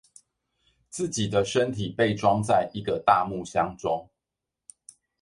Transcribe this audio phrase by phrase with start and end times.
[0.89, 4.09] 自己的身體被裝在一個大木箱中